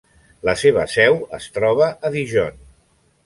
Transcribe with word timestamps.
La 0.47 0.53
seva 0.61 0.85
seu 0.93 1.19
es 1.39 1.45
troba 1.59 1.91
a 2.09 2.13
Dijon. 2.17 2.57